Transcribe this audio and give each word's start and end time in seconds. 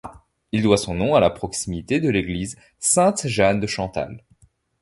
Il 0.51 0.63
doit 0.63 0.77
son 0.79 0.95
nom 0.95 1.13
à 1.13 1.19
la 1.19 1.29
proximité 1.29 1.99
de 1.99 2.09
l'église 2.09 2.55
Sainte-Jeanne-de-Chantal. 2.79 4.23